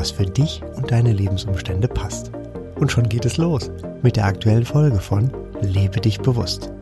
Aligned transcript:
was 0.00 0.10
für 0.12 0.24
dich 0.24 0.62
und 0.76 0.90
deine 0.90 1.12
Lebensumstände 1.12 1.86
passt. 1.86 2.32
Und 2.76 2.90
schon 2.90 3.06
geht 3.10 3.26
es 3.26 3.36
los 3.36 3.70
mit 4.02 4.16
der 4.16 4.24
aktuellen 4.24 4.64
Folge 4.64 4.98
von 4.98 5.30
Lebe 5.60 6.00
dich 6.00 6.20
bewusst. 6.20 6.72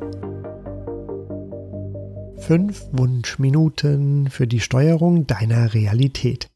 Fünf 2.38 2.86
Wunschminuten 2.92 4.30
für 4.30 4.46
die 4.46 4.60
Steuerung 4.60 5.26
deiner 5.26 5.74
Realität. 5.74 6.48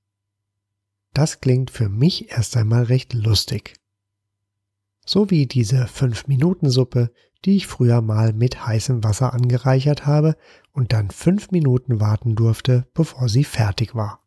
Das 1.13 1.41
klingt 1.41 1.73
für 1.73 1.89
mich 1.89 2.31
erst 2.31 2.57
einmal 2.57 2.85
recht 2.85 3.13
lustig. 3.13 3.75
So 5.05 5.31
wie 5.31 5.47
diese 5.47 5.87
5-Minuten-Suppe, 5.87 7.11
die 7.45 7.57
ich 7.57 7.67
früher 7.67 8.01
mal 8.03 8.33
mit 8.33 8.65
heißem 8.65 9.03
Wasser 9.03 9.35
angereichert 9.35 10.07
habe 10.07 10.37
und 10.71 10.93
dann 10.93 11.11
5 11.11 11.51
Minuten 11.51 11.99
warten 11.99 12.37
durfte, 12.37 12.87
bevor 12.95 13.29
sie 13.29 13.43
fertig 13.43 13.97
war. 13.97 14.21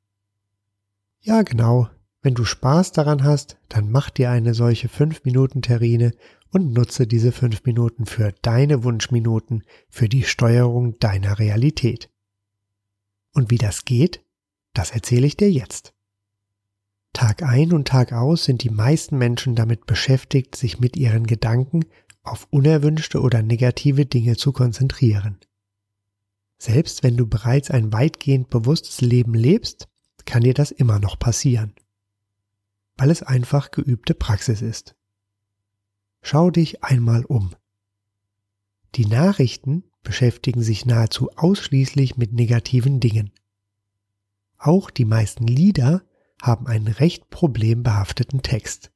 Ja, 1.21 1.41
genau. 1.41 1.87
Wenn 2.25 2.33
du 2.33 2.43
Spaß 2.43 2.91
daran 2.91 3.23
hast, 3.23 3.59
dann 3.69 3.91
mach 3.91 4.09
dir 4.09 4.31
eine 4.31 4.55
solche 4.55 4.87
5-Minuten-Terrine 4.87 6.11
und 6.49 6.73
nutze 6.73 7.05
diese 7.05 7.31
5 7.31 7.65
Minuten 7.65 8.07
für 8.07 8.33
deine 8.41 8.83
Wunschminuten, 8.83 9.63
für 9.89 10.09
die 10.09 10.23
Steuerung 10.23 10.97
deiner 10.97 11.37
Realität. 11.37 12.09
Und 13.31 13.51
wie 13.51 13.59
das 13.59 13.85
geht, 13.85 14.25
das 14.73 14.89
erzähle 14.89 15.27
ich 15.27 15.37
dir 15.37 15.51
jetzt. 15.51 15.93
Tag 17.13 17.43
ein 17.43 17.71
und 17.71 17.87
Tag 17.87 18.11
aus 18.11 18.45
sind 18.45 18.63
die 18.63 18.71
meisten 18.71 19.19
Menschen 19.19 19.53
damit 19.53 19.85
beschäftigt, 19.85 20.55
sich 20.55 20.79
mit 20.79 20.97
ihren 20.97 21.27
Gedanken 21.27 21.85
auf 22.23 22.47
unerwünschte 22.49 23.21
oder 23.21 23.43
negative 23.43 24.07
Dinge 24.07 24.35
zu 24.35 24.51
konzentrieren. 24.51 25.37
Selbst 26.57 27.03
wenn 27.03 27.17
du 27.17 27.27
bereits 27.27 27.69
ein 27.69 27.93
weitgehend 27.93 28.49
bewusstes 28.49 29.01
Leben 29.01 29.35
lebst, 29.35 29.87
kann 30.25 30.41
dir 30.41 30.55
das 30.55 30.71
immer 30.71 30.97
noch 30.97 31.19
passieren, 31.19 31.75
weil 32.97 33.09
es 33.09 33.23
einfach 33.23 33.71
geübte 33.71 34.13
Praxis 34.13 34.61
ist. 34.61 34.95
Schau 36.21 36.49
dich 36.49 36.83
einmal 36.83 37.25
um. 37.25 37.55
Die 38.95 39.05
Nachrichten 39.05 39.83
beschäftigen 40.03 40.61
sich 40.61 40.85
nahezu 40.85 41.29
ausschließlich 41.35 42.17
mit 42.17 42.33
negativen 42.33 42.99
Dingen. 42.99 43.31
Auch 44.57 44.89
die 44.89 45.05
meisten 45.05 45.45
Lieder 45.45 46.03
haben 46.41 46.67
einen 46.67 46.87
recht 46.87 47.29
problembehafteten 47.29 48.41
Text. 48.41 48.91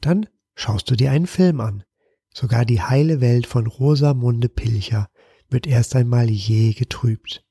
Dann 0.00 0.26
schaust 0.54 0.90
du 0.90 0.96
dir 0.96 1.10
einen 1.10 1.26
Film 1.26 1.60
an. 1.60 1.84
Sogar 2.32 2.64
die 2.64 2.82
heile 2.82 3.20
Welt 3.20 3.46
von 3.46 3.66
Rosamunde 3.66 4.48
Pilcher 4.48 5.08
wird 5.50 5.66
erst 5.66 5.94
einmal 5.94 6.30
je 6.30 6.72
getrübt. 6.72 7.44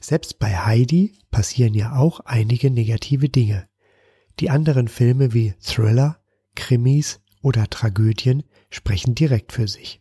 Selbst 0.00 0.38
bei 0.38 0.56
Heidi 0.56 1.18
passieren 1.30 1.74
ja 1.74 1.96
auch 1.96 2.20
einige 2.20 2.70
negative 2.70 3.28
Dinge. 3.28 3.68
Die 4.40 4.50
anderen 4.50 4.86
Filme 4.86 5.34
wie 5.34 5.54
Thriller, 5.60 6.18
Krimis 6.54 7.20
oder 7.42 7.68
Tragödien 7.68 8.44
sprechen 8.70 9.14
direkt 9.14 9.52
für 9.52 9.66
sich. 9.66 10.00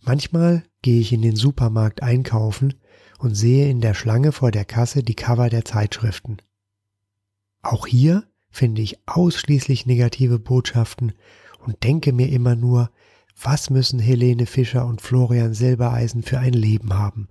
Manchmal 0.00 0.64
gehe 0.82 1.00
ich 1.00 1.12
in 1.12 1.22
den 1.22 1.36
Supermarkt 1.36 2.02
einkaufen 2.02 2.74
und 3.18 3.34
sehe 3.34 3.68
in 3.68 3.80
der 3.80 3.94
Schlange 3.94 4.32
vor 4.32 4.50
der 4.50 4.64
Kasse 4.64 5.02
die 5.02 5.14
Cover 5.14 5.48
der 5.48 5.64
Zeitschriften. 5.64 6.38
Auch 7.62 7.86
hier 7.86 8.24
finde 8.50 8.82
ich 8.82 8.98
ausschließlich 9.06 9.86
negative 9.86 10.38
Botschaften 10.38 11.12
und 11.58 11.82
denke 11.84 12.12
mir 12.12 12.28
immer 12.28 12.54
nur, 12.54 12.90
was 13.40 13.68
müssen 13.68 13.98
Helene 13.98 14.46
Fischer 14.46 14.86
und 14.86 15.00
Florian 15.00 15.54
Silbereisen 15.54 16.22
für 16.22 16.38
ein 16.38 16.52
Leben 16.52 16.94
haben? 16.94 17.28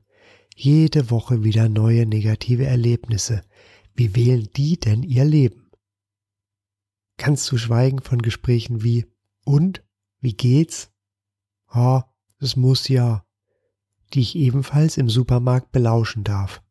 Jede 0.55 1.09
Woche 1.09 1.43
wieder 1.43 1.69
neue 1.69 2.05
negative 2.05 2.65
Erlebnisse. 2.65 3.41
Wie 3.95 4.15
wählen 4.15 4.49
die 4.55 4.79
denn 4.79 5.03
ihr 5.03 5.25
Leben? 5.25 5.62
Ganz 7.23 7.45
zu 7.45 7.57
schweigen 7.57 8.01
von 8.01 8.21
Gesprächen 8.21 8.83
wie 8.83 9.05
und? 9.45 9.81
Wie 10.19 10.33
geht's? 10.33 10.91
Ah, 11.67 11.99
oh, 11.99 12.03
es 12.39 12.57
muss 12.57 12.89
ja 12.89 13.23
die 14.13 14.19
ich 14.19 14.35
ebenfalls 14.35 14.97
im 14.97 15.09
Supermarkt 15.09 15.71
belauschen 15.71 16.23
darf. 16.23 16.61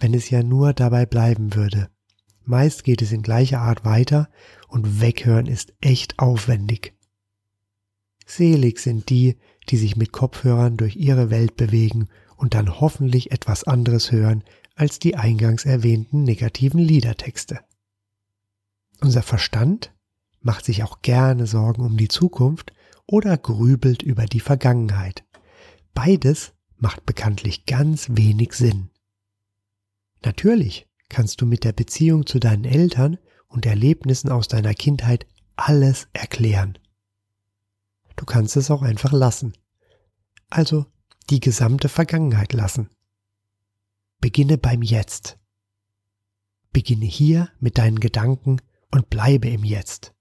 Wenn 0.00 0.14
es 0.14 0.30
ja 0.30 0.42
nur 0.42 0.72
dabei 0.72 1.06
bleiben 1.06 1.54
würde. 1.54 1.88
Meist 2.44 2.84
geht 2.84 3.02
es 3.02 3.12
in 3.12 3.22
gleicher 3.22 3.60
Art 3.60 3.84
weiter 3.84 4.28
und 4.68 5.00
weghören 5.00 5.46
ist 5.46 5.74
echt 5.80 6.18
aufwendig. 6.18 6.94
Selig 8.26 8.80
sind 8.80 9.10
die, 9.10 9.36
die 9.68 9.76
sich 9.76 9.96
mit 9.96 10.12
Kopfhörern 10.12 10.76
durch 10.76 10.96
ihre 10.96 11.30
Welt 11.30 11.56
bewegen 11.56 12.08
und 12.36 12.54
dann 12.54 12.80
hoffentlich 12.80 13.30
etwas 13.30 13.64
anderes 13.64 14.10
hören 14.10 14.42
als 14.74 14.98
die 14.98 15.14
eingangs 15.14 15.64
erwähnten 15.64 16.24
negativen 16.24 16.80
Liedertexte. 16.80 17.60
Unser 19.00 19.22
Verstand 19.22 19.94
macht 20.40 20.64
sich 20.64 20.82
auch 20.82 21.02
gerne 21.02 21.46
Sorgen 21.46 21.84
um 21.84 21.96
die 21.96 22.08
Zukunft 22.08 22.72
oder 23.06 23.36
grübelt 23.36 24.02
über 24.02 24.26
die 24.26 24.40
Vergangenheit. 24.40 25.24
Beides 25.94 26.52
macht 26.76 27.06
bekanntlich 27.06 27.66
ganz 27.66 28.08
wenig 28.10 28.52
Sinn. 28.52 28.90
Natürlich 30.24 30.86
kannst 31.08 31.40
du 31.40 31.46
mit 31.46 31.64
der 31.64 31.72
Beziehung 31.72 32.26
zu 32.26 32.38
deinen 32.38 32.64
Eltern 32.64 33.18
und 33.48 33.66
Erlebnissen 33.66 34.30
aus 34.30 34.48
deiner 34.48 34.74
Kindheit 34.74 35.26
alles 35.56 36.08
erklären. 36.12 36.78
Du 38.16 38.24
kannst 38.24 38.56
es 38.56 38.70
auch 38.70 38.82
einfach 38.82 39.12
lassen. 39.12 39.54
Also 40.48 40.86
die 41.30 41.40
gesamte 41.40 41.88
Vergangenheit 41.88 42.52
lassen. 42.52 42.90
Beginne 44.20 44.58
beim 44.58 44.82
Jetzt. 44.82 45.38
Beginne 46.72 47.06
hier 47.06 47.48
mit 47.58 47.78
deinen 47.78 47.98
Gedanken 47.98 48.60
und 48.90 49.10
bleibe 49.10 49.48
im 49.48 49.64
Jetzt. 49.64 50.14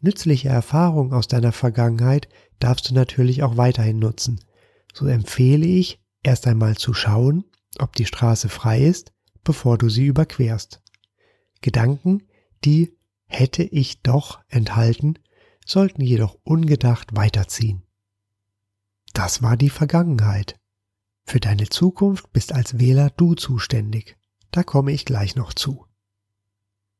Nützliche 0.00 0.48
Erfahrungen 0.48 1.12
aus 1.12 1.28
deiner 1.28 1.52
Vergangenheit 1.52 2.28
darfst 2.58 2.90
du 2.90 2.94
natürlich 2.94 3.42
auch 3.42 3.56
weiterhin 3.56 3.98
nutzen. 3.98 4.40
So 4.92 5.06
empfehle 5.06 5.66
ich, 5.66 6.00
erst 6.22 6.46
einmal 6.46 6.76
zu 6.76 6.94
schauen, 6.94 7.44
ob 7.78 7.96
die 7.96 8.06
Straße 8.06 8.48
frei 8.48 8.84
ist, 8.84 9.12
bevor 9.42 9.78
du 9.78 9.88
sie 9.88 10.06
überquerst. 10.06 10.82
Gedanken, 11.60 12.24
die 12.64 12.96
hätte 13.26 13.62
ich 13.62 14.02
doch 14.02 14.40
enthalten, 14.48 15.18
sollten 15.66 16.02
jedoch 16.02 16.38
ungedacht 16.44 17.16
weiterziehen. 17.16 17.82
Das 19.12 19.42
war 19.42 19.56
die 19.56 19.70
Vergangenheit. 19.70 20.56
Für 21.24 21.40
deine 21.40 21.68
Zukunft 21.68 22.32
bist 22.32 22.52
als 22.52 22.78
Wähler 22.78 23.10
du 23.10 23.34
zuständig. 23.34 24.16
Da 24.50 24.62
komme 24.62 24.92
ich 24.92 25.04
gleich 25.04 25.36
noch 25.36 25.54
zu. 25.54 25.83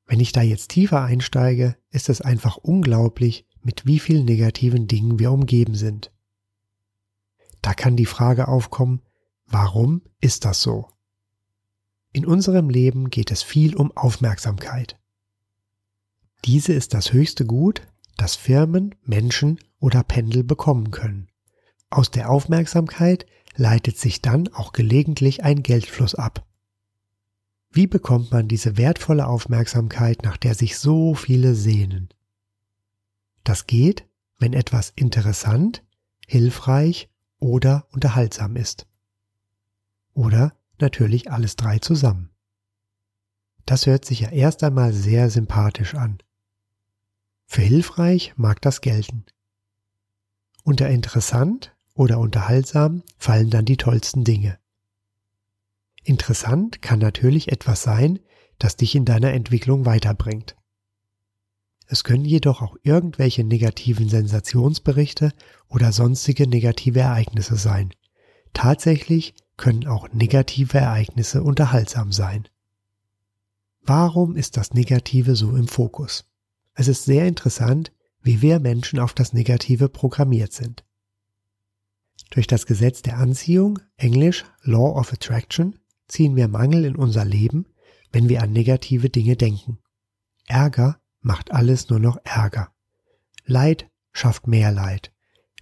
Wenn 0.06 0.20
ich 0.20 0.32
da 0.32 0.42
jetzt 0.42 0.68
tiefer 0.68 1.02
einsteige, 1.02 1.76
ist 1.90 2.08
es 2.08 2.20
einfach 2.20 2.56
unglaublich, 2.56 3.46
mit 3.62 3.86
wie 3.86 3.98
vielen 3.98 4.26
negativen 4.26 4.86
Dingen 4.86 5.18
wir 5.18 5.32
umgeben 5.32 5.74
sind. 5.74 6.12
Da 7.62 7.72
kann 7.72 7.96
die 7.96 8.06
Frage 8.06 8.48
aufkommen, 8.48 9.00
warum 9.46 10.02
ist 10.20 10.44
das 10.44 10.60
so? 10.60 10.88
In 12.12 12.26
unserem 12.26 12.68
Leben 12.68 13.10
geht 13.10 13.30
es 13.30 13.42
viel 13.42 13.74
um 13.74 13.90
Aufmerksamkeit. 13.96 14.98
Diese 16.44 16.74
ist 16.74 16.92
das 16.92 17.12
höchste 17.12 17.46
Gut, 17.46 17.82
das 18.16 18.36
Firmen, 18.36 18.94
Menschen 19.02 19.58
oder 19.80 20.02
Pendel 20.04 20.44
bekommen 20.44 20.90
können. 20.90 21.28
Aus 21.88 22.10
der 22.10 22.30
Aufmerksamkeit 22.30 23.26
leitet 23.56 23.98
sich 23.98 24.20
dann 24.20 24.48
auch 24.48 24.72
gelegentlich 24.72 25.42
ein 25.42 25.62
Geldfluss 25.62 26.14
ab. 26.14 26.46
Wie 27.74 27.88
bekommt 27.88 28.30
man 28.30 28.46
diese 28.46 28.76
wertvolle 28.76 29.26
Aufmerksamkeit, 29.26 30.22
nach 30.22 30.36
der 30.36 30.54
sich 30.54 30.78
so 30.78 31.16
viele 31.16 31.56
sehnen? 31.56 32.08
Das 33.42 33.66
geht, 33.66 34.06
wenn 34.38 34.52
etwas 34.52 34.92
interessant, 34.94 35.82
hilfreich 36.24 37.10
oder 37.40 37.88
unterhaltsam 37.90 38.54
ist. 38.54 38.86
Oder 40.12 40.56
natürlich 40.80 41.32
alles 41.32 41.56
drei 41.56 41.80
zusammen. 41.80 42.30
Das 43.66 43.86
hört 43.86 44.04
sich 44.04 44.20
ja 44.20 44.30
erst 44.30 44.62
einmal 44.62 44.92
sehr 44.92 45.28
sympathisch 45.28 45.96
an. 45.96 46.18
Für 47.44 47.62
hilfreich 47.62 48.34
mag 48.36 48.62
das 48.62 48.82
gelten. 48.82 49.24
Unter 50.62 50.88
interessant 50.90 51.74
oder 51.94 52.20
unterhaltsam 52.20 53.02
fallen 53.18 53.50
dann 53.50 53.64
die 53.64 53.78
tollsten 53.78 54.22
Dinge. 54.22 54.60
Interessant 56.04 56.82
kann 56.82 56.98
natürlich 56.98 57.50
etwas 57.50 57.82
sein, 57.82 58.20
das 58.58 58.76
dich 58.76 58.94
in 58.94 59.04
deiner 59.04 59.32
Entwicklung 59.32 59.86
weiterbringt. 59.86 60.54
Es 61.86 62.04
können 62.04 62.24
jedoch 62.24 62.62
auch 62.62 62.76
irgendwelche 62.82 63.44
negativen 63.44 64.08
Sensationsberichte 64.08 65.32
oder 65.68 65.92
sonstige 65.92 66.46
negative 66.46 67.00
Ereignisse 67.00 67.56
sein. 67.56 67.92
Tatsächlich 68.52 69.34
können 69.56 69.86
auch 69.86 70.08
negative 70.12 70.78
Ereignisse 70.78 71.42
unterhaltsam 71.42 72.12
sein. 72.12 72.48
Warum 73.82 74.36
ist 74.36 74.56
das 74.56 74.72
Negative 74.72 75.36
so 75.36 75.56
im 75.56 75.68
Fokus? 75.68 76.24
Es 76.74 76.88
ist 76.88 77.04
sehr 77.04 77.26
interessant, 77.26 77.92
wie 78.22 78.40
wir 78.40 78.60
Menschen 78.60 78.98
auf 78.98 79.12
das 79.12 79.32
Negative 79.32 79.88
programmiert 79.88 80.52
sind. 80.52 80.84
Durch 82.30 82.46
das 82.46 82.66
Gesetz 82.66 83.02
der 83.02 83.18
Anziehung, 83.18 83.78
englisch 83.96 84.44
Law 84.62 84.98
of 84.98 85.12
Attraction, 85.12 85.78
ziehen 86.14 86.36
wir 86.36 86.46
Mangel 86.46 86.84
in 86.84 86.94
unser 86.94 87.24
Leben, 87.24 87.66
wenn 88.12 88.28
wir 88.28 88.40
an 88.40 88.52
negative 88.52 89.10
Dinge 89.10 89.34
denken. 89.34 89.78
Ärger 90.46 91.00
macht 91.20 91.50
alles 91.50 91.88
nur 91.88 91.98
noch 91.98 92.18
Ärger. 92.22 92.72
Leid 93.46 93.90
schafft 94.12 94.46
mehr 94.46 94.70
Leid. 94.70 95.12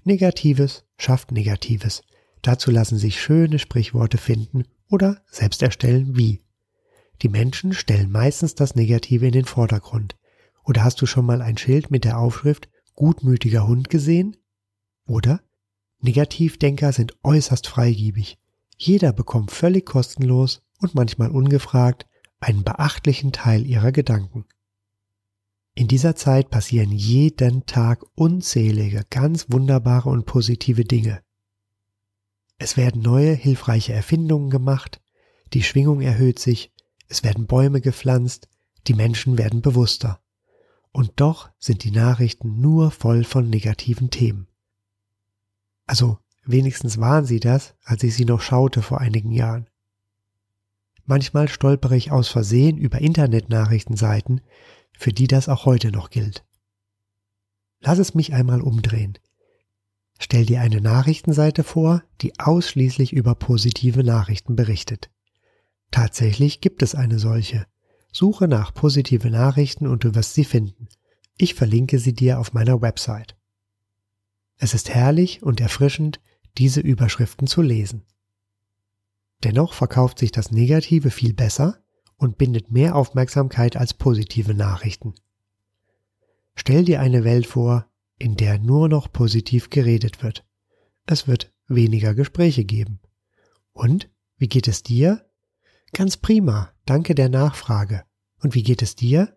Negatives 0.04 0.84
schafft 0.98 1.32
Negatives. 1.32 2.02
Dazu 2.42 2.70
lassen 2.70 2.98
sich 2.98 3.18
schöne 3.18 3.58
Sprichworte 3.58 4.18
finden 4.18 4.64
oder 4.90 5.22
selbst 5.30 5.62
erstellen 5.62 6.18
wie. 6.18 6.42
Die 7.22 7.30
Menschen 7.30 7.72
stellen 7.72 8.10
meistens 8.10 8.54
das 8.54 8.74
Negative 8.74 9.24
in 9.24 9.32
den 9.32 9.46
Vordergrund. 9.46 10.18
Oder 10.64 10.84
hast 10.84 11.00
du 11.00 11.06
schon 11.06 11.24
mal 11.24 11.40
ein 11.40 11.56
Schild 11.56 11.90
mit 11.90 12.04
der 12.04 12.18
Aufschrift 12.18 12.68
gutmütiger 12.94 13.66
Hund 13.66 13.88
gesehen? 13.88 14.36
Oder 15.06 15.40
Negativdenker 16.00 16.92
sind 16.92 17.14
äußerst 17.22 17.66
freigiebig. 17.66 18.41
Jeder 18.84 19.12
bekommt 19.12 19.52
völlig 19.52 19.86
kostenlos 19.86 20.60
und 20.80 20.96
manchmal 20.96 21.30
ungefragt 21.30 22.04
einen 22.40 22.64
beachtlichen 22.64 23.30
Teil 23.30 23.64
ihrer 23.64 23.92
Gedanken. 23.92 24.44
In 25.76 25.86
dieser 25.86 26.16
Zeit 26.16 26.50
passieren 26.50 26.90
jeden 26.90 27.64
Tag 27.66 28.02
unzählige, 28.16 29.04
ganz 29.08 29.46
wunderbare 29.52 30.10
und 30.10 30.26
positive 30.26 30.84
Dinge. 30.84 31.22
Es 32.58 32.76
werden 32.76 33.02
neue, 33.02 33.34
hilfreiche 33.34 33.92
Erfindungen 33.92 34.50
gemacht, 34.50 35.00
die 35.52 35.62
Schwingung 35.62 36.00
erhöht 36.00 36.40
sich, 36.40 36.72
es 37.06 37.22
werden 37.22 37.46
Bäume 37.46 37.80
gepflanzt, 37.80 38.48
die 38.88 38.94
Menschen 38.94 39.38
werden 39.38 39.62
bewusster. 39.62 40.20
Und 40.90 41.12
doch 41.20 41.50
sind 41.60 41.84
die 41.84 41.92
Nachrichten 41.92 42.60
nur 42.60 42.90
voll 42.90 43.22
von 43.22 43.48
negativen 43.48 44.10
Themen. 44.10 44.48
Also 45.86 46.18
wenigstens 46.44 46.98
waren 46.98 47.24
sie 47.24 47.40
das, 47.40 47.74
als 47.84 48.02
ich 48.02 48.14
sie 48.14 48.24
noch 48.24 48.40
schaute 48.40 48.82
vor 48.82 49.00
einigen 49.00 49.32
Jahren. 49.32 49.68
Manchmal 51.04 51.48
stolpere 51.48 51.96
ich 51.96 52.12
aus 52.12 52.28
Versehen 52.28 52.78
über 52.78 53.00
Internetnachrichtenseiten, 53.00 54.40
für 54.92 55.12
die 55.12 55.26
das 55.26 55.48
auch 55.48 55.66
heute 55.66 55.90
noch 55.90 56.10
gilt. 56.10 56.44
Lass 57.80 57.98
es 57.98 58.14
mich 58.14 58.32
einmal 58.32 58.60
umdrehen. 58.60 59.18
Stell 60.18 60.46
dir 60.46 60.60
eine 60.60 60.80
Nachrichtenseite 60.80 61.64
vor, 61.64 62.04
die 62.20 62.38
ausschließlich 62.38 63.12
über 63.12 63.34
positive 63.34 64.04
Nachrichten 64.04 64.54
berichtet. 64.54 65.10
Tatsächlich 65.90 66.60
gibt 66.60 66.82
es 66.82 66.94
eine 66.94 67.18
solche. 67.18 67.66
Suche 68.12 68.46
nach 68.46 68.72
positive 68.72 69.30
Nachrichten 69.30 69.86
und 69.86 70.04
du 70.04 70.14
wirst 70.14 70.34
sie 70.34 70.44
finden. 70.44 70.88
Ich 71.38 71.54
verlinke 71.54 71.98
sie 71.98 72.14
dir 72.14 72.38
auf 72.38 72.52
meiner 72.52 72.80
Website. 72.80 73.36
Es 74.58 74.74
ist 74.74 74.90
herrlich 74.90 75.42
und 75.42 75.60
erfrischend, 75.60 76.20
diese 76.58 76.80
Überschriften 76.80 77.46
zu 77.46 77.62
lesen. 77.62 78.04
Dennoch 79.44 79.72
verkauft 79.72 80.18
sich 80.18 80.30
das 80.30 80.50
Negative 80.50 81.10
viel 81.10 81.34
besser 81.34 81.82
und 82.16 82.38
bindet 82.38 82.70
mehr 82.70 82.94
Aufmerksamkeit 82.94 83.76
als 83.76 83.94
positive 83.94 84.54
Nachrichten. 84.54 85.14
Stell 86.54 86.84
dir 86.84 87.00
eine 87.00 87.24
Welt 87.24 87.46
vor, 87.46 87.86
in 88.18 88.36
der 88.36 88.58
nur 88.58 88.88
noch 88.88 89.12
positiv 89.12 89.70
geredet 89.70 90.22
wird. 90.22 90.44
Es 91.06 91.26
wird 91.26 91.52
weniger 91.66 92.14
Gespräche 92.14 92.64
geben. 92.64 93.00
Und 93.72 94.10
wie 94.36 94.48
geht 94.48 94.68
es 94.68 94.82
dir? 94.82 95.28
Ganz 95.92 96.16
prima, 96.16 96.72
danke 96.84 97.14
der 97.14 97.28
Nachfrage. 97.28 98.04
Und 98.40 98.54
wie 98.54 98.62
geht 98.62 98.82
es 98.82 98.94
dir? 98.94 99.36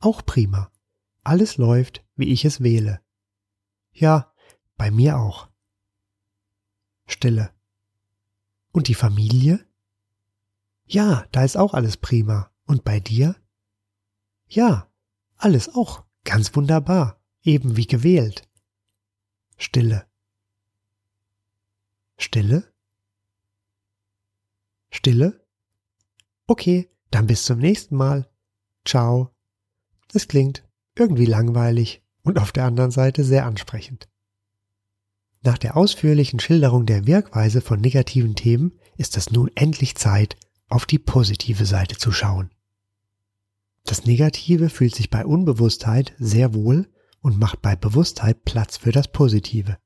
Auch 0.00 0.24
prima. 0.24 0.72
Alles 1.22 1.56
läuft, 1.56 2.04
wie 2.16 2.28
ich 2.28 2.44
es 2.44 2.62
wähle. 2.62 3.00
Ja, 3.92 4.32
bei 4.76 4.90
mir 4.90 5.18
auch. 5.18 5.48
Stille. 7.08 7.52
Und 8.70 8.86
die 8.86 8.94
Familie? 8.94 9.66
Ja, 10.84 11.26
da 11.32 11.42
ist 11.42 11.56
auch 11.56 11.74
alles 11.74 11.96
prima. 11.96 12.52
Und 12.66 12.84
bei 12.84 13.00
dir? 13.00 13.34
Ja, 14.46 14.92
alles 15.36 15.74
auch 15.74 16.04
ganz 16.24 16.54
wunderbar, 16.54 17.20
eben 17.42 17.76
wie 17.76 17.86
gewählt. 17.86 18.48
Stille. 19.56 20.06
Stille? 22.18 22.72
Stille? 24.90 25.44
Okay, 26.46 26.90
dann 27.10 27.26
bis 27.26 27.44
zum 27.44 27.58
nächsten 27.58 27.96
Mal. 27.96 28.30
Ciao. 28.84 29.34
Das 30.12 30.28
klingt 30.28 30.64
irgendwie 30.94 31.26
langweilig 31.26 32.02
und 32.22 32.38
auf 32.38 32.52
der 32.52 32.64
anderen 32.64 32.90
Seite 32.90 33.24
sehr 33.24 33.46
ansprechend. 33.46 34.08
Nach 35.42 35.58
der 35.58 35.76
ausführlichen 35.76 36.40
Schilderung 36.40 36.86
der 36.86 37.06
Wirkweise 37.06 37.60
von 37.60 37.80
negativen 37.80 38.34
Themen 38.34 38.72
ist 38.96 39.16
es 39.16 39.30
nun 39.30 39.50
endlich 39.54 39.94
Zeit, 39.94 40.36
auf 40.68 40.84
die 40.84 40.98
positive 40.98 41.64
Seite 41.64 41.96
zu 41.96 42.12
schauen. 42.12 42.50
Das 43.84 44.04
Negative 44.04 44.68
fühlt 44.68 44.94
sich 44.94 45.08
bei 45.10 45.24
Unbewusstheit 45.24 46.14
sehr 46.18 46.52
wohl 46.54 46.88
und 47.20 47.38
macht 47.38 47.62
bei 47.62 47.76
Bewusstheit 47.76 48.44
Platz 48.44 48.76
für 48.76 48.92
das 48.92 49.08
Positive. 49.08 49.78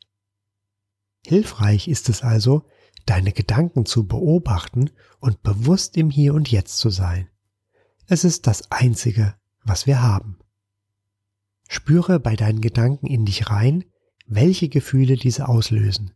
Hilfreich 1.24 1.86
ist 1.86 2.08
es 2.08 2.22
also, 2.22 2.64
deine 3.06 3.32
Gedanken 3.32 3.86
zu 3.86 4.06
beobachten 4.06 4.90
und 5.20 5.42
bewusst 5.42 5.96
im 5.96 6.10
Hier 6.10 6.34
und 6.34 6.50
Jetzt 6.50 6.78
zu 6.78 6.90
sein. 6.90 7.28
Es 8.06 8.24
ist 8.24 8.46
das 8.46 8.70
Einzige, 8.70 9.34
was 9.64 9.86
wir 9.86 10.02
haben. 10.02 10.38
Spüre 11.68 12.20
bei 12.20 12.36
deinen 12.36 12.60
Gedanken 12.60 13.06
in 13.06 13.24
dich 13.24 13.50
rein, 13.50 13.84
welche 14.34 14.68
Gefühle 14.68 15.16
diese 15.16 15.48
auslösen. 15.48 16.12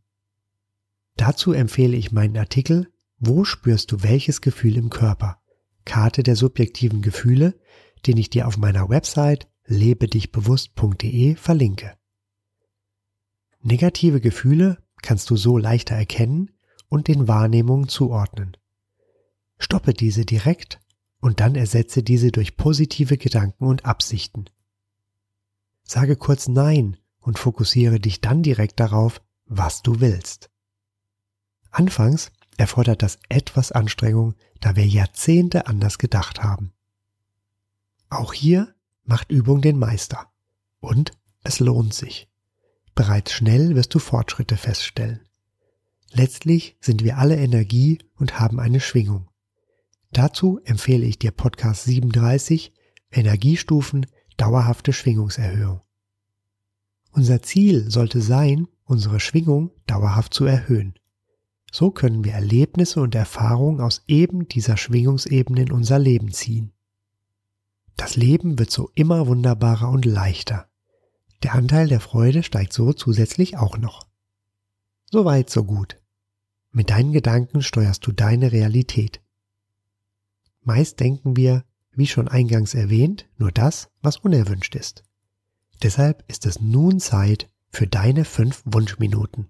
Dazu 1.16 1.52
empfehle 1.52 1.96
ich 1.96 2.12
meinen 2.12 2.36
Artikel 2.36 2.88
wo 3.18 3.44
spürst 3.44 3.92
du 3.92 4.02
welches 4.02 4.40
Gefühl 4.40 4.76
im 4.76 4.90
Körper? 4.90 5.40
Karte 5.84 6.22
der 6.22 6.36
subjektiven 6.36 7.00
Gefühle, 7.00 7.58
den 8.06 8.18
ich 8.18 8.28
dir 8.28 8.46
auf 8.46 8.58
meiner 8.58 8.88
Website 8.88 9.48
lebedichbewusst.de 9.64 11.36
verlinke. 11.36 11.96
Negative 13.62 14.20
Gefühle 14.20 14.78
kannst 15.02 15.30
du 15.30 15.36
so 15.36 15.56
leichter 15.56 15.94
erkennen 15.94 16.50
und 16.88 17.08
den 17.08 17.26
Wahrnehmungen 17.26 17.88
zuordnen. 17.88 18.56
Stoppe 19.58 19.94
diese 19.94 20.24
direkt 20.24 20.80
und 21.20 21.40
dann 21.40 21.54
ersetze 21.54 22.02
diese 22.02 22.30
durch 22.30 22.56
positive 22.56 23.16
Gedanken 23.16 23.64
und 23.64 23.86
Absichten. 23.86 24.44
Sage 25.84 26.16
kurz 26.16 26.48
Nein 26.48 26.98
und 27.26 27.40
fokussiere 27.40 27.98
dich 27.98 28.20
dann 28.20 28.44
direkt 28.44 28.78
darauf, 28.78 29.20
was 29.46 29.82
du 29.82 30.00
willst. 30.00 30.48
Anfangs 31.72 32.30
erfordert 32.56 33.02
das 33.02 33.18
etwas 33.28 33.72
Anstrengung, 33.72 34.34
da 34.60 34.76
wir 34.76 34.86
Jahrzehnte 34.86 35.66
anders 35.66 35.98
gedacht 35.98 36.42
haben. 36.42 36.72
Auch 38.08 38.32
hier 38.32 38.74
macht 39.04 39.32
Übung 39.32 39.60
den 39.60 39.76
Meister. 39.76 40.32
Und 40.78 41.10
es 41.42 41.58
lohnt 41.58 41.94
sich. 41.94 42.28
Bereits 42.94 43.32
schnell 43.32 43.74
wirst 43.74 43.92
du 43.94 43.98
Fortschritte 43.98 44.56
feststellen. 44.56 45.20
Letztlich 46.12 46.76
sind 46.80 47.02
wir 47.02 47.18
alle 47.18 47.36
Energie 47.36 47.98
und 48.14 48.38
haben 48.38 48.60
eine 48.60 48.80
Schwingung. 48.80 49.28
Dazu 50.12 50.60
empfehle 50.64 51.04
ich 51.04 51.18
dir 51.18 51.32
Podcast 51.32 51.84
37 51.84 52.72
Energiestufen 53.10 54.06
dauerhafte 54.36 54.92
Schwingungserhöhung. 54.92 55.80
Unser 57.16 57.40
Ziel 57.40 57.90
sollte 57.90 58.20
sein, 58.20 58.68
unsere 58.84 59.20
Schwingung 59.20 59.70
dauerhaft 59.86 60.34
zu 60.34 60.44
erhöhen. 60.44 60.98
So 61.72 61.90
können 61.90 62.24
wir 62.24 62.34
Erlebnisse 62.34 63.00
und 63.00 63.14
Erfahrungen 63.14 63.80
aus 63.80 64.02
eben 64.06 64.48
dieser 64.48 64.76
Schwingungsebene 64.76 65.62
in 65.62 65.72
unser 65.72 65.98
Leben 65.98 66.30
ziehen. 66.30 66.74
Das 67.96 68.16
Leben 68.16 68.58
wird 68.58 68.70
so 68.70 68.90
immer 68.94 69.26
wunderbarer 69.28 69.88
und 69.88 70.04
leichter. 70.04 70.68
Der 71.42 71.54
Anteil 71.54 71.88
der 71.88 72.00
Freude 72.00 72.42
steigt 72.42 72.74
so 72.74 72.92
zusätzlich 72.92 73.56
auch 73.56 73.78
noch. 73.78 74.06
So 75.10 75.24
weit, 75.24 75.48
so 75.48 75.64
gut. 75.64 75.98
Mit 76.70 76.90
deinen 76.90 77.14
Gedanken 77.14 77.62
steuerst 77.62 78.06
du 78.06 78.12
deine 78.12 78.52
Realität. 78.52 79.22
Meist 80.60 81.00
denken 81.00 81.34
wir, 81.34 81.64
wie 81.92 82.08
schon 82.08 82.28
eingangs 82.28 82.74
erwähnt, 82.74 83.26
nur 83.38 83.52
das, 83.52 83.88
was 84.02 84.18
unerwünscht 84.18 84.74
ist. 84.74 85.02
Deshalb 85.82 86.24
ist 86.28 86.46
es 86.46 86.60
nun 86.60 87.00
Zeit 87.00 87.50
für 87.68 87.86
deine 87.86 88.24
fünf 88.24 88.62
Wunschminuten. 88.64 89.48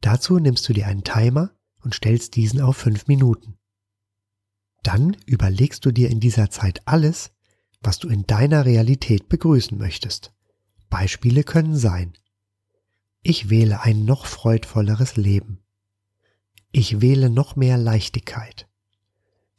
Dazu 0.00 0.38
nimmst 0.38 0.68
du 0.68 0.72
dir 0.72 0.86
einen 0.86 1.04
Timer 1.04 1.50
und 1.82 1.94
stellst 1.94 2.36
diesen 2.36 2.60
auf 2.60 2.76
fünf 2.76 3.06
Minuten. 3.06 3.58
Dann 4.82 5.16
überlegst 5.26 5.84
du 5.84 5.90
dir 5.90 6.10
in 6.10 6.20
dieser 6.20 6.50
Zeit 6.50 6.82
alles, 6.86 7.32
was 7.80 7.98
du 7.98 8.08
in 8.08 8.26
deiner 8.26 8.64
Realität 8.64 9.28
begrüßen 9.28 9.76
möchtest. 9.76 10.32
Beispiele 10.88 11.44
können 11.44 11.76
sein. 11.76 12.14
Ich 13.22 13.50
wähle 13.50 13.82
ein 13.82 14.04
noch 14.04 14.26
freudvolleres 14.26 15.16
Leben. 15.16 15.60
Ich 16.72 17.00
wähle 17.00 17.30
noch 17.30 17.56
mehr 17.56 17.76
Leichtigkeit. 17.76 18.68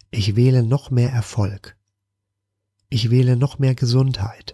Ich 0.10 0.36
wähle 0.36 0.64
noch 0.64 0.90
mehr 0.92 1.12
Erfolg. 1.12 1.78
Ich 2.90 3.12
wähle 3.12 3.36
noch 3.38 3.60
mehr 3.60 3.76
Gesundheit. 3.76 4.51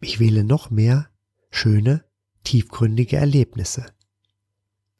Ich 0.00 0.18
wähle 0.18 0.44
noch 0.44 0.70
mehr 0.70 1.10
schöne, 1.50 2.04
tiefgründige 2.42 3.16
Erlebnisse. 3.16 3.86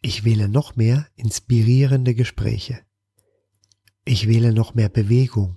Ich 0.02 0.24
wähle 0.24 0.48
noch 0.48 0.76
mehr 0.76 1.06
inspirierende 1.16 2.14
Gespräche. 2.14 2.80
Ich 4.04 4.28
wähle 4.28 4.52
noch 4.52 4.74
mehr 4.74 4.90
Bewegung. 4.90 5.56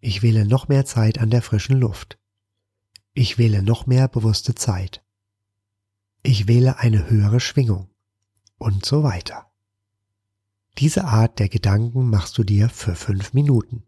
Ich 0.00 0.22
wähle 0.22 0.46
noch 0.46 0.68
mehr 0.68 0.84
Zeit 0.84 1.18
an 1.18 1.30
der 1.30 1.42
frischen 1.42 1.78
Luft. 1.78 2.18
Ich 3.12 3.38
wähle 3.38 3.62
noch 3.62 3.86
mehr 3.86 4.06
bewusste 4.06 4.54
Zeit. 4.54 5.04
Ich 6.22 6.46
wähle 6.46 6.78
eine 6.78 7.10
höhere 7.10 7.40
Schwingung. 7.40 7.90
Und 8.58 8.84
so 8.84 9.02
weiter. 9.02 9.50
Diese 10.78 11.04
Art 11.04 11.40
der 11.40 11.48
Gedanken 11.48 12.08
machst 12.08 12.38
du 12.38 12.44
dir 12.44 12.68
für 12.68 12.94
fünf 12.94 13.32
Minuten. 13.32 13.82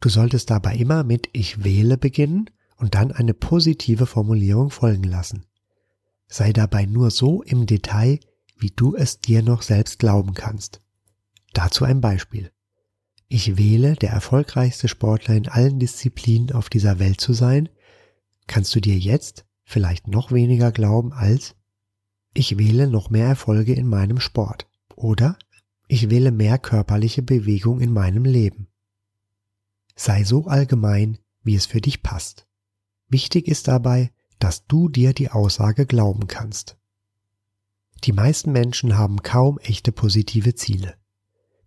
Du 0.00 0.08
solltest 0.08 0.50
dabei 0.50 0.74
immer 0.74 1.04
mit 1.04 1.28
Ich 1.32 1.62
wähle 1.62 1.96
beginnen 1.96 2.50
und 2.80 2.94
dann 2.94 3.12
eine 3.12 3.34
positive 3.34 4.06
Formulierung 4.06 4.70
folgen 4.70 5.04
lassen. 5.04 5.46
Sei 6.26 6.52
dabei 6.52 6.86
nur 6.86 7.10
so 7.10 7.42
im 7.42 7.66
Detail, 7.66 8.18
wie 8.56 8.70
du 8.70 8.96
es 8.96 9.20
dir 9.20 9.42
noch 9.42 9.62
selbst 9.62 9.98
glauben 9.98 10.34
kannst. 10.34 10.80
Dazu 11.52 11.84
ein 11.84 12.00
Beispiel. 12.00 12.50
Ich 13.28 13.56
wähle, 13.56 13.94
der 13.94 14.10
erfolgreichste 14.10 14.88
Sportler 14.88 15.36
in 15.36 15.48
allen 15.48 15.78
Disziplinen 15.78 16.52
auf 16.52 16.68
dieser 16.68 16.98
Welt 16.98 17.20
zu 17.20 17.32
sein, 17.32 17.68
kannst 18.46 18.74
du 18.74 18.80
dir 18.80 18.98
jetzt 18.98 19.44
vielleicht 19.64 20.08
noch 20.08 20.32
weniger 20.32 20.72
glauben 20.72 21.12
als 21.12 21.54
ich 22.32 22.58
wähle 22.58 22.86
noch 22.86 23.10
mehr 23.10 23.26
Erfolge 23.26 23.74
in 23.74 23.88
meinem 23.88 24.20
Sport 24.20 24.68
oder 24.94 25.36
ich 25.88 26.10
wähle 26.10 26.30
mehr 26.30 26.58
körperliche 26.58 27.22
Bewegung 27.22 27.80
in 27.80 27.92
meinem 27.92 28.24
Leben. 28.24 28.68
Sei 29.96 30.22
so 30.22 30.46
allgemein, 30.46 31.18
wie 31.42 31.56
es 31.56 31.66
für 31.66 31.80
dich 31.80 32.02
passt. 32.02 32.46
Wichtig 33.10 33.48
ist 33.48 33.68
dabei, 33.68 34.12
dass 34.38 34.66
du 34.66 34.88
dir 34.88 35.12
die 35.12 35.30
Aussage 35.30 35.84
glauben 35.84 36.26
kannst. 36.26 36.78
Die 38.04 38.12
meisten 38.12 38.52
Menschen 38.52 38.96
haben 38.96 39.22
kaum 39.22 39.58
echte 39.58 39.92
positive 39.92 40.54
Ziele. 40.54 40.94